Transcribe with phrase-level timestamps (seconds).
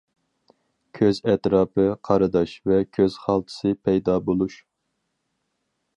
[0.99, 4.61] كۆز ئەتراپى قارىداش ۋە كۆز خالتىسى پەيدا بولۇش.